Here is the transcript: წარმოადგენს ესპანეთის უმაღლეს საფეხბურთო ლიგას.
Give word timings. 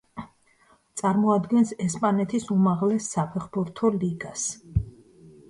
წარმოადგენს 1.01 1.73
ესპანეთის 1.85 2.49
უმაღლეს 2.57 3.11
საფეხბურთო 3.19 3.93
ლიგას. 4.01 4.49